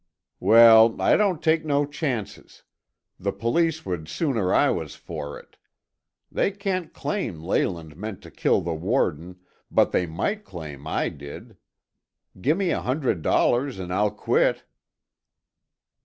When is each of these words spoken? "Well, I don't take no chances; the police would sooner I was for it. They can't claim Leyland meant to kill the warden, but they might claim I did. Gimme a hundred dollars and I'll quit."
"Well, 0.39 0.99
I 0.99 1.15
don't 1.15 1.43
take 1.43 1.63
no 1.63 1.85
chances; 1.85 2.63
the 3.19 3.31
police 3.31 3.85
would 3.85 4.07
sooner 4.09 4.51
I 4.51 4.71
was 4.71 4.95
for 4.95 5.37
it. 5.39 5.57
They 6.31 6.49
can't 6.49 6.91
claim 6.91 7.39
Leyland 7.43 7.95
meant 7.95 8.23
to 8.23 8.31
kill 8.31 8.61
the 8.61 8.73
warden, 8.73 9.39
but 9.69 9.91
they 9.91 10.07
might 10.07 10.43
claim 10.43 10.87
I 10.87 11.09
did. 11.09 11.55
Gimme 12.41 12.71
a 12.71 12.81
hundred 12.81 13.21
dollars 13.21 13.77
and 13.77 13.93
I'll 13.93 14.09
quit." 14.09 14.63